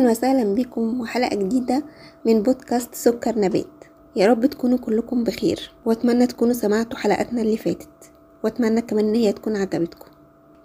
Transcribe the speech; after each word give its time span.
أهلا 0.00 0.10
وسهلا 0.10 0.54
بكم 0.54 1.00
وحلقة 1.00 1.36
جديدة 1.36 1.84
من 2.26 2.42
بودكاست 2.42 2.94
سكر 2.94 3.38
نبات. 3.38 3.84
يا 4.16 4.26
رب 4.26 4.46
تكونوا 4.46 4.78
كلكم 4.78 5.24
بخير 5.24 5.72
وأتمنى 5.84 6.26
تكونوا 6.26 6.52
سمعتوا 6.52 6.98
حلقاتنا 6.98 7.42
اللي 7.42 7.56
فاتت 7.56 8.12
وأتمنى 8.44 8.80
كمان 8.82 9.08
إن 9.08 9.14
هي 9.14 9.32
تكون 9.32 9.56
عجبتكم. 9.56 10.06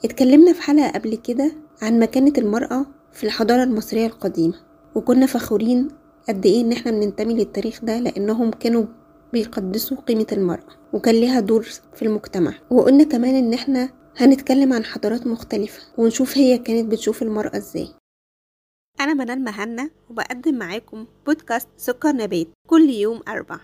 اتكلمنا 0.05 0.53
في 0.53 0.61
حلقة 0.61 0.89
قبل 0.91 1.15
كده 1.15 1.51
عن 1.81 1.99
مكانة 1.99 2.33
المرأة 2.37 2.85
في 3.11 3.23
الحضارة 3.23 3.63
المصرية 3.63 4.05
القديمة 4.05 4.53
وكنا 4.95 5.25
فخورين 5.25 5.87
قد 6.29 6.45
إيه 6.45 6.61
إن 6.61 6.71
إحنا 6.71 6.91
بننتمي 6.91 7.33
للتاريخ 7.33 7.79
ده 7.85 7.99
لأنهم 7.99 8.51
كانوا 8.51 8.85
بيقدسوا 9.33 9.97
قيمة 9.97 10.27
المرأة 10.31 10.73
وكان 10.93 11.15
ليها 11.15 11.39
دور 11.39 11.63
في 11.93 12.01
المجتمع. 12.01 12.53
وقلنا 12.71 13.03
كمان 13.03 13.35
إن 13.35 13.53
إحنا 13.53 13.89
هنتكلم 14.17 14.73
عن 14.73 14.83
حضارات 14.83 15.27
مختلفة 15.27 15.81
ونشوف 15.97 16.37
هي 16.37 16.57
كانت 16.57 16.91
بتشوف 16.91 17.21
المرأة 17.21 17.57
إزاي. 17.57 17.87
أنا 18.99 19.13
منال 19.13 19.43
مهنا 19.43 19.89
وبقدم 20.09 20.55
معاكم 20.55 21.07
بودكاست 21.25 21.67
سكر 21.77 22.11
نبات 22.11 22.47
كل 22.67 22.89
يوم 22.89 23.21
أربع 23.27 23.59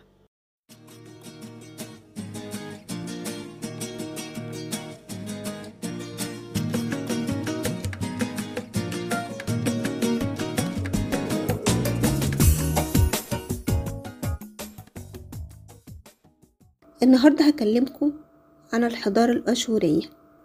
النهاردة 17.03 17.45
هكلمكم 17.45 18.13
عن 18.73 18.83
الحضارة 18.83 19.31
الأشورية 19.31 20.01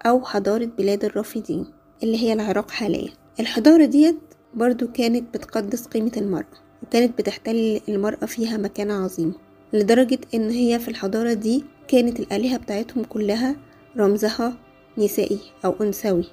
أو 0.07 0.25
حضارة 0.25 0.65
بلاد 0.65 1.05
الرافدين 1.05 1.67
اللي 2.03 2.17
هي 2.23 2.33
العراق 2.33 2.71
حاليا. 2.71 3.13
الحضارة 3.41 3.85
ديت 3.85 4.17
برضو 4.57 4.87
كانت 4.89 5.35
بتقدس 5.35 5.87
قيمة 5.87 6.13
المرأة 6.17 6.47
وكانت 6.83 7.19
بتحتل 7.19 7.81
المرأة 7.89 8.27
فيها 8.27 8.57
مكانة 8.57 8.95
عظيمة 8.95 9.35
لدرجة 9.73 10.19
إن 10.35 10.51
هي 10.51 10.79
في 10.79 10.89
الحضارة 10.89 11.33
دي 11.33 11.65
كانت 11.89 12.21
الآلهة 12.21 12.57
بتاعتهم 12.57 13.05
كلها 13.05 13.57
رمزها 13.97 14.57
نسائي 14.99 15.39
أو 15.65 15.75
أنثوي. 15.81 16.25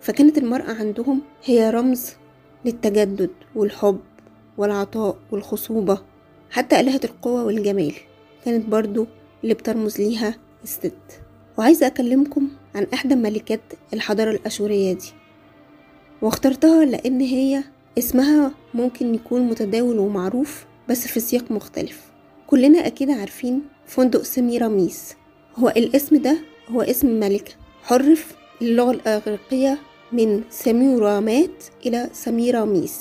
فكانت 0.00 0.38
المرأة 0.38 0.72
عندهم 0.72 1.22
هي 1.44 1.70
رمز 1.70 2.10
للتجدد 2.64 3.30
والحب 3.54 4.00
والعطاء 4.58 5.16
والخصوبة 5.30 5.98
حتى 6.50 6.80
آلهة 6.80 7.00
القوة 7.04 7.44
والجمال 7.44 7.94
كانت 8.44 8.66
برضو 8.68 9.06
اللي 9.42 9.54
بترمز 9.54 10.00
ليها 10.00 10.34
الست. 10.64 10.94
وعايزة 11.58 11.86
أكلمكم 11.86 12.48
عن 12.74 12.86
إحدى 12.94 13.14
ملكات 13.14 13.60
الحضارة 13.92 14.30
الأشورية 14.30 14.92
دي 14.92 15.12
واخترتها 16.22 16.84
لأن 16.84 17.20
هي 17.20 17.64
اسمها 17.98 18.52
ممكن 18.74 19.14
يكون 19.14 19.40
متداول 19.42 19.98
ومعروف 19.98 20.64
بس 20.88 21.06
في 21.06 21.20
سياق 21.20 21.52
مختلف. 21.52 22.00
كلنا 22.46 22.86
أكيد 22.86 23.10
عارفين 23.10 23.62
فندق 23.86 24.22
سميراميس 24.22 25.14
هو 25.56 25.68
الاسم 25.68 26.16
ده 26.16 26.38
هو 26.68 26.82
اسم 26.82 27.20
ملكة 27.20 27.52
حرف 27.82 28.34
اللغة 28.62 28.90
الأغريقية 28.90 29.78
من 30.12 30.42
سميرامات 30.50 31.64
إلى 31.86 32.08
سميراميس 32.12 33.00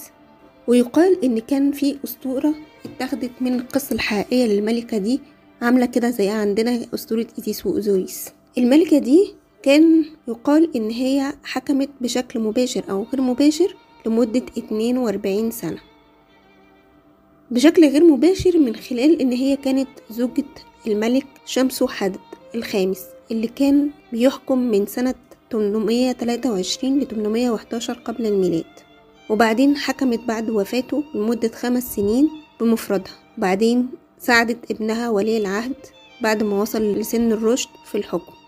ويقال 0.67 1.23
إن 1.26 1.39
كان 1.39 1.72
في 1.72 1.98
أسطورة 2.03 2.53
اتخذت 2.86 3.31
من 3.42 3.53
القصة 3.53 3.94
الحقيقية 3.94 4.45
للملكة 4.45 4.98
دي 4.98 5.20
عاملة 5.61 5.86
كده 5.86 6.09
زي 6.09 6.30
عندنا 6.30 6.86
أسطورة 6.93 7.27
إيزيس 7.37 7.66
وأوزوريس. 7.66 8.30
الملكة 8.58 8.98
دي 8.98 9.33
كان 9.64 10.05
يقال 10.27 10.76
إن 10.76 10.89
هي 10.89 11.33
حكمت 11.43 11.89
بشكل 12.02 12.39
مباشر 12.39 12.83
أو 12.89 13.04
غير 13.14 13.21
مباشر 13.21 13.76
لمدة 14.06 14.44
42 14.58 15.52
سنة. 15.52 15.78
بشكل 17.52 17.89
غير 17.89 18.04
مباشر 18.04 18.60
من 18.60 18.76
خلال 18.76 19.22
إن 19.22 19.32
هي 19.32 19.56
كانت 19.56 19.89
زوجة 20.10 20.45
الملك 20.88 21.28
شمسو 21.45 21.88
حدب 21.88 22.20
الخامس 22.56 23.06
اللي 23.32 23.48
كان 23.48 23.90
بيحكم 24.11 24.58
من 24.58 24.86
سنة 24.86 25.16
823 25.52 27.00
ل 27.00 27.08
811 27.08 27.94
قبل 27.94 28.26
الميلاد. 28.26 28.66
وبعدين 29.30 29.78
حكمت 29.78 30.20
بعد 30.20 30.50
وفاته 30.50 31.04
لمدة 31.16 31.50
خمس 31.50 31.95
سنين 31.95 32.30
بمفردها. 32.60 33.14
بعدين 33.38 33.90
ساعدت 34.20 34.72
ابنها 34.72 35.10
ولي 35.10 35.38
العهد 35.38 35.76
بعد 36.22 36.44
ما 36.44 36.61
وصل 36.61 36.82
لسن 36.82 37.32
الرشد 37.32 37.70
في 37.86 37.95
الحكم. 37.95 38.41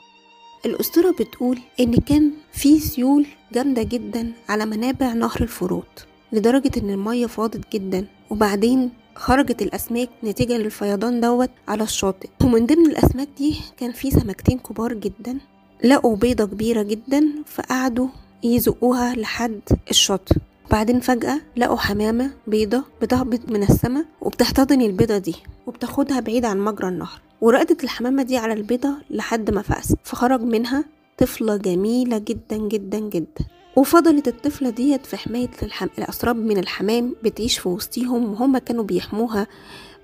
الأسطورة 0.66 1.12
بتقول 1.12 1.60
إن 1.80 1.96
كان 1.96 2.32
في 2.54 2.80
سيول 2.80 3.26
جامدة 3.54 3.84
جدا 3.84 4.32
على 4.50 4.66
منابع 4.66 5.14
نهر 5.14 5.42
الفروت 5.42 6.06
لدرجة 6.32 6.72
إن 6.78 6.90
المية 6.90 7.26
فاضت 7.26 7.72
جدا 7.74 8.06
وبعدين 8.30 8.92
خرجت 9.16 9.62
الأسماك 9.62 10.10
نتيجة 10.24 10.58
للفيضان 10.58 11.22
دوت 11.22 11.50
على 11.68 11.84
الشاطئ. 11.84 12.30
ومن 12.44 12.66
ضمن 12.66 12.86
الأسماك 12.86 13.28
دي 13.38 13.56
كان 13.78 13.92
في 13.92 14.12
سمكتين 14.12 14.60
كبار 14.60 14.94
جدا 14.94 15.38
لقوا 15.84 16.16
بيضة 16.16 16.46
كبيرة 16.46 16.82
جدا 16.84 17.24
فقعدوا 17.46 18.08
يزقوها 18.44 19.16
لحد 19.16 19.62
الشاطئ. 19.90 20.36
وبعدين 20.68 21.00
فجأة 21.00 21.42
لقوا 21.58 21.78
حمامة 21.78 22.32
بيضة 22.48 22.84
بتهبط 23.02 23.40
من 23.52 23.64
السماء 23.64 24.06
وبتحتضن 24.22 24.82
البيضة 24.82 25.18
دي 25.18 25.36
وبتاخدها 25.68 26.20
بعيد 26.20 26.46
عن 26.46 26.60
مجرى 26.60 26.88
النهر. 26.88 27.22
ورقدت 27.44 27.84
الحمامة 27.84 28.24
دي 28.24 28.38
على 28.38 28.54
البيضة 28.54 28.94
لحد 29.10 29.52
ما 29.52 29.62
فقست 29.62 29.96
فخرج 30.04 30.42
منها 30.42 30.86
طفلة 31.18 31.58
جميلة 31.58 32.18
جدا 32.18 32.58
جدا 32.58 33.00
جدا. 33.00 33.46
وفضلت 33.76 34.28
الطفلة 34.28 34.70
ديت 34.70 35.06
في 35.06 35.18
حماية 35.18 35.50
الحم... 35.64 35.88
الأسراب 35.98 36.36
من 36.36 36.58
الحمام 36.58 37.16
بتعيش 37.24 37.60
في 37.60 37.70
وسطيهم 37.70 38.32
وهم 38.32 38.58
كانوا 38.58 38.84
بيحموها 38.84 39.48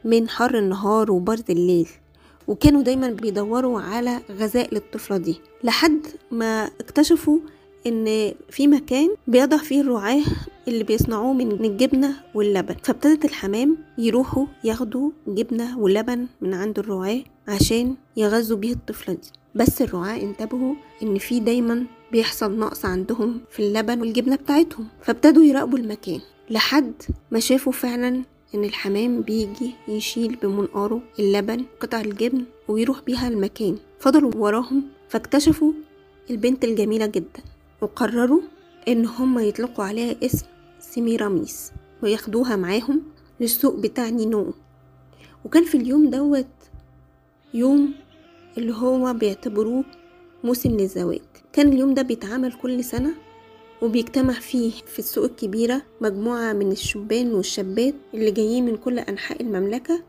من 0.05 0.29
حر 0.29 0.57
النهار 0.57 1.11
وبرد 1.11 1.49
الليل. 1.49 1.89
وكانوا 2.47 2.81
دايما 2.81 3.09
بيدوروا 3.09 3.81
على 3.81 4.19
غذاء 4.31 4.73
للطفلة 4.73 5.17
دي. 5.17 5.41
لحد 5.63 5.99
ما 6.31 6.69
اكتشفوا 6.79 7.39
إن 7.87 8.33
في 8.49 8.67
مكان 8.67 9.09
بيضع 9.27 9.57
فيه 9.57 9.81
الرعاة 9.81 10.23
اللي 10.69 10.83
بيصنعوه 10.83 11.33
من 11.33 11.51
الجبنة 11.51 12.13
واللبن. 12.35 12.75
فابتدت 12.83 13.25
الحمام 13.25 13.77
يروحوا 13.97 14.45
ياخدوا 14.63 15.11
جبنة 15.27 15.79
ولبن 15.79 16.27
من 16.41 16.53
عند 16.53 16.79
الرعاة 16.79 17.21
عشان 17.47 17.95
يغذوا 18.17 18.57
بيه 18.57 18.73
الطفلة 18.73 19.13
دي. 19.13 19.29
بس 19.55 19.81
الرعاة 19.81 20.21
انتبهوا 20.21 20.73
إن 21.03 21.17
في 21.17 21.39
دايما 21.39 21.85
بيحصل 22.11 22.59
نقص 22.59 22.85
عندهم 22.85 23.41
في 23.51 23.59
اللبن 23.59 24.01
والجبنة 24.01 24.35
بتاعتهم. 24.35 24.87
فابتدوا 25.01 25.43
يراقبوا 25.43 25.77
المكان 25.79 26.19
لحد 26.49 26.93
ما 27.31 27.39
شافوا 27.39 27.71
فعلا 27.71 28.23
إن 28.55 28.63
الحمام 28.63 29.21
بيجي 29.21 29.73
يشيل 29.87 30.35
بمنقاره 30.35 31.01
اللبن 31.19 31.65
قطع 31.79 32.01
الجبن 32.01 32.43
ويروح 32.67 33.01
بيها 33.01 33.27
المكان. 33.27 33.77
فضلوا 33.99 34.31
وراهم 34.35 34.83
فاكتشفوا 35.09 35.71
البنت 36.29 36.63
الجميلة 36.63 37.05
جدا 37.05 37.43
وقرروا 37.81 38.41
إن 38.87 39.05
هم 39.05 39.39
يطلقوا 39.39 39.85
عليها 39.85 40.15
اسم 40.25 40.45
سميراميس 40.79 41.71
وياخدوها 42.03 42.55
معاهم 42.55 43.01
للسوق 43.39 43.75
بتاع 43.75 44.09
نينو. 44.09 44.53
وكان 45.45 45.63
في 45.63 45.77
اليوم 45.77 46.09
دوت 46.09 46.47
يوم 47.53 47.93
اللي 48.57 48.73
هو 48.73 49.13
بيعتبروه 49.13 49.83
موسم 50.43 50.69
للزواج. 50.69 51.21
كان 51.53 51.67
اليوم 51.73 51.93
ده 51.93 52.01
بيتعمل 52.01 52.53
كل 52.53 52.83
سنة 52.83 53.13
وبيجتمع 53.81 54.33
فيه 54.33 54.71
في 54.71 54.99
السوق 54.99 55.23
الكبيرة 55.23 55.81
مجموعة 56.01 56.53
من 56.53 56.71
الشبان 56.71 57.33
والشابات 57.33 57.95
اللي 58.13 58.31
جايين 58.31 58.65
من 58.65 58.77
كل 58.77 58.99
أنحاء 58.99 59.41
المملكة 59.41 60.03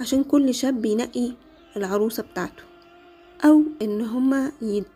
عشان 0.00 0.24
كل 0.24 0.54
شاب 0.54 0.84
ينقي 0.84 1.32
العروسة 1.76 2.22
بتاعته. 2.22 2.62
أو 3.44 3.62
إن 3.82 4.00
هما 4.00 4.52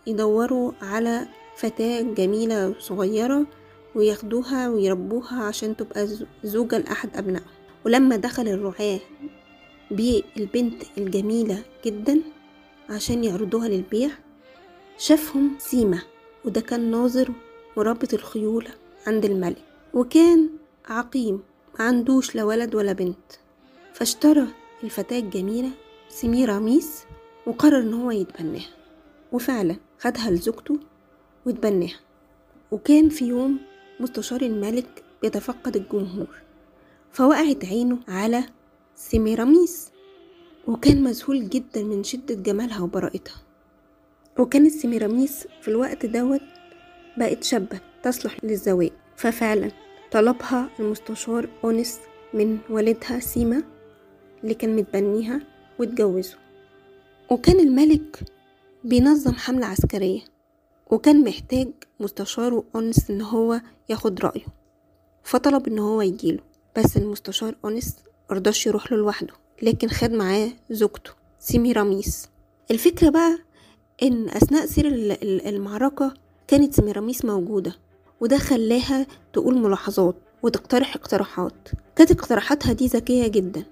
يدوروا 0.06 0.73
على 0.82 1.29
فتاة 1.56 2.00
جميلة 2.03 2.75
صغيرة 2.79 3.47
وياخدوها 3.94 4.69
ويربوها 4.69 5.43
عشان 5.43 5.76
تبقى 5.76 6.08
زوجة 6.44 6.79
لأحد 6.79 7.17
أبنائهم 7.17 7.46
ولما 7.87 8.17
دخل 8.17 8.49
الرعاة 8.49 9.00
بالبنت 9.90 10.82
الجميلة 10.99 11.62
جدا 11.85 12.20
عشان 12.90 13.25
يعرضوها 13.25 13.69
للبيع 13.69 14.11
شافهم 14.99 15.50
سيمة 15.58 16.02
وده 16.44 16.61
كان 16.61 16.90
ناظر 16.90 17.32
مربط 17.76 18.14
الخيول 18.14 18.69
عند 19.06 19.25
الملك. 19.25 19.64
وكان 19.94 20.49
عقيم 20.87 21.43
معندوش 21.81 22.35
لا 22.35 22.44
ولد 22.44 22.75
ولا 22.75 22.93
بنت. 22.93 23.32
فاشترى 23.93 24.46
الفتاة 24.85 25.19
الجميلة 25.19 25.70
سميراميس 26.08 27.05
وقرر 27.46 27.81
إن 27.81 27.94
هو 27.94 28.11
يتبناها. 28.11 28.69
وفعلا 29.32 29.76
خدها 30.00 30.31
لزوجته 30.31 30.79
وتبناها 31.46 32.00
وكان 32.70 33.08
في 33.08 33.25
يوم 33.25 33.58
مستشار 34.00 34.43
الملك 34.43 35.05
بيتفقد 35.23 35.77
الجمهور 35.77 36.29
فوقعت 37.12 37.65
عينه 37.65 37.99
على 38.09 38.45
سميراميس 38.97 39.91
وكان 40.67 41.03
مذهول 41.03 41.49
جدا 41.49 41.83
من 41.83 42.05
شدة 42.05 42.35
جمالها 42.35 42.81
وبراءتها 42.81 43.43
وكانت 44.39 44.73
سميراميس 44.73 45.47
في 45.62 45.69
الوقت 45.69 46.06
دوت 46.06 46.41
بقت 47.17 47.45
شابة 47.45 47.81
تصلح 48.03 48.37
للزواج 48.45 48.91
ففعلا 49.17 49.71
طلبها 50.12 50.71
المستشار 50.81 51.49
أونس 51.65 51.99
من 52.35 52.59
والدها 52.71 53.21
سيما 53.21 53.62
اللي 54.43 54.55
كان 54.55 54.77
متبنيها 54.77 55.41
واتجوزوا. 55.79 56.39
وكان 57.31 57.61
الملك 57.61 58.19
بينظم 58.85 59.33
حملة 59.33 59.67
عسكرية. 59.67 60.21
وكان 60.90 61.25
محتاج 61.25 61.69
مستشاره 62.00 62.64
أونس 62.75 63.11
إن 63.11 63.23
هو 63.23 63.61
ياخد 63.88 64.20
رأيه. 64.20 64.46
فطلب 65.23 65.67
إن 65.69 65.79
هو 65.79 66.02
يجيله 66.02 66.40
بس 66.76 66.96
المستشار 66.96 67.55
أونس 67.64 67.96
مرضاش 68.31 68.67
يروح 68.67 68.93
له 68.93 68.99
لوحده 68.99 69.35
لكن 69.62 69.88
خد 69.88 70.11
معاه 70.11 70.50
زوجته 70.70 71.11
سيمي 71.38 71.73
راميس 71.73 72.29
الفكرة 72.70 73.11
بقى 73.11 73.38
إن 74.02 74.29
أثناء 74.29 74.67
سير 74.67 74.87
المعركة 75.23 76.14
كانت 76.49 76.75
سيميراميس 76.75 77.25
موجودة 77.25 77.75
وده 78.20 78.38
خلاها 78.38 79.06
تقول 79.32 79.58
ملاحظات 79.58 80.14
وتقترح 80.43 80.94
اقتراحات. 80.96 81.69
كانت 81.96 82.11
اقتراحاتها 82.11 82.73
دي 82.73 82.87
ذكية 82.87 83.26
جدا 83.26 83.64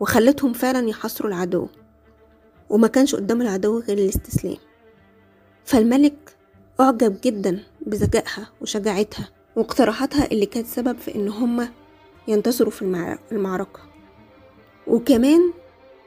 وخلتهم 0.00 0.52
فعلا 0.52 0.88
يحاصروا 0.88 1.30
العدو 1.30 1.66
وما 2.70 2.88
كانش 2.88 3.14
قدام 3.14 3.42
العدو 3.42 3.78
غير 3.80 3.98
الاستسلام. 3.98 4.56
فالملك 5.64 6.36
أعجب 6.80 7.16
جدا 7.24 7.62
بذكائها 7.86 8.48
وشجاعتها 8.60 9.28
واقتراحاتها 9.56 10.26
اللي 10.32 10.46
كانت 10.46 10.66
سبب 10.66 10.98
في 10.98 11.14
إن 11.14 11.28
هما 11.28 11.68
ينتصروا 12.28 12.70
في 12.70 12.82
المعركة. 13.32 13.80
وكمان 14.86 15.52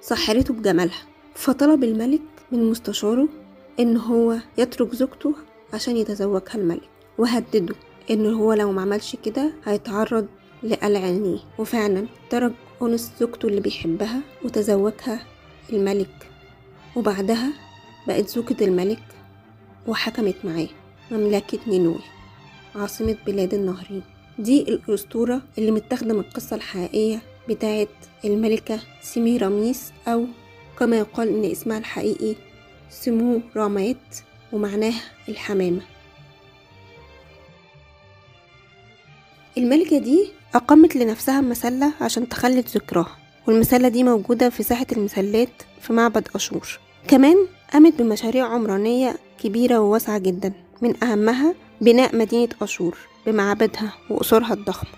سحرته 0.01 0.53
بجمالها. 0.53 1.01
فطلب 1.35 1.83
الملك 1.83 2.21
من 2.51 2.69
مستشاره 2.69 3.27
إن 3.79 3.97
هو 3.97 4.35
يترك 4.57 4.95
زوجته 4.95 5.35
عشان 5.73 5.97
يتزوجها 5.97 6.55
الملك 6.55 6.89
وهدده 7.17 7.75
إن 8.09 8.33
هو 8.33 8.53
لو 8.53 8.71
معملش 8.71 9.15
كده 9.25 9.53
هيتعرض 9.65 10.27
لقلع 10.63 10.99
عينيه 10.99 11.39
وفعلا 11.59 12.07
ترك 12.29 12.53
أنس 12.81 13.11
زوجته 13.19 13.47
اللي 13.47 13.61
بيحبها 13.61 14.21
وتزوجها 14.45 15.25
الملك. 15.73 16.29
وبعدها 16.95 17.53
بقت 18.07 18.27
زوجة 18.29 18.65
الملك 18.65 19.03
وحكمت 19.87 20.35
معاه. 20.43 20.67
مملكة 21.11 21.59
نينوي. 21.67 21.99
عاصمة 22.75 23.17
بلاد 23.25 23.53
النهرين. 23.53 24.03
دي 24.39 24.61
الأسطورة 24.61 25.41
اللي 25.57 25.71
متاخدة 25.71 26.13
من 26.13 26.19
القصة 26.19 26.55
الحقيقية 26.55 27.21
بتاعت 27.49 27.89
الملكة 28.25 28.79
سيميراميس 29.01 29.91
أو 30.07 30.25
كما 30.79 30.97
يقال 30.97 31.27
إن 31.27 31.51
اسمها 31.51 31.77
الحقيقي 31.77 32.35
سمو 32.89 33.41
رامات 33.55 34.17
ومعناه 34.51 34.93
الحمامة. 35.29 35.81
الملكة 39.57 39.97
دي 39.97 40.29
أقامت 40.55 40.95
لنفسها 40.95 41.41
مسلة 41.41 41.93
عشان 42.01 42.29
تخلد 42.29 42.67
ذكراها. 42.67 43.17
والمسلة 43.47 43.87
دي 43.87 44.03
موجودة 44.03 44.49
في 44.49 44.63
ساحة 44.63 44.85
المسلات 44.91 45.49
في 45.81 45.93
معبد 45.93 46.27
أشور. 46.35 46.79
كمان 47.07 47.37
قامت 47.73 48.01
بمشاريع 48.01 48.45
عمرانية 48.47 49.15
كبيرة 49.43 49.79
وواسعة 49.79 50.17
جدا 50.17 50.53
من 50.81 51.03
أهمها 51.03 51.55
بناء 51.81 52.15
مدينة 52.15 52.49
أشور 52.61 52.97
بمعابدها 53.25 53.93
وقصورها 54.09 54.53
الضخمة 54.53 54.89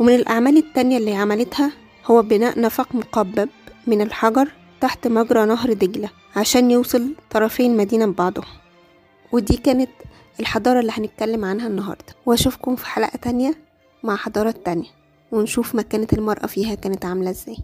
ومن 0.00 0.14
الأعمال 0.14 0.56
التانية 0.56 0.98
اللي 0.98 1.14
عملتها 1.14 1.72
هو 2.06 2.22
بناء 2.22 2.60
نفق 2.60 2.94
مقبب 2.94 3.48
من 3.86 4.00
الحجر 4.00 4.48
تحت 4.80 5.06
مجرى 5.06 5.44
نهر 5.46 5.72
دجلة 5.72 6.10
عشان 6.36 6.70
يوصل 6.70 7.14
طرفي 7.30 7.66
المدينة 7.66 8.06
ببعضهم 8.06 8.44
ودي 9.32 9.56
كانت 9.56 9.90
الحضارة 10.40 10.80
اللي 10.80 10.92
هنتكلم 10.94 11.44
عنها 11.44 11.66
النهاردة. 11.66 12.04
وأشوفكم 12.26 12.76
في 12.76 12.86
حلقة 12.86 13.16
تانية 13.16 13.54
مع 14.02 14.16
حضارات 14.16 14.56
تانية. 14.66 14.88
ونشوف 15.32 15.74
مكانة 15.74 16.06
المرأة 16.12 16.46
فيها 16.46 16.74
كانت 16.74 17.04
عاملة 17.04 17.30
إزاي. 17.30 17.56